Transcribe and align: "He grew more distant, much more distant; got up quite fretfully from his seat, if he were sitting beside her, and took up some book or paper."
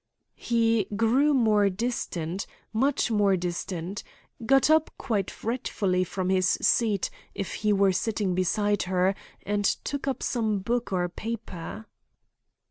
"He 0.41 0.87
grew 0.95 1.31
more 1.31 1.69
distant, 1.69 2.47
much 2.73 3.11
more 3.11 3.37
distant; 3.37 4.01
got 4.43 4.67
up 4.67 4.89
quite 4.97 5.29
fretfully 5.29 6.03
from 6.05 6.29
his 6.29 6.57
seat, 6.59 7.11
if 7.35 7.53
he 7.61 7.71
were 7.71 7.91
sitting 7.91 8.33
beside 8.33 8.81
her, 8.89 9.13
and 9.45 9.63
took 9.63 10.07
up 10.07 10.23
some 10.23 10.57
book 10.57 10.91
or 10.91 11.07
paper." 11.07 11.85